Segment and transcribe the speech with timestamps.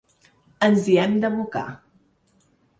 [0.67, 1.67] Ens hi hem d’abocar.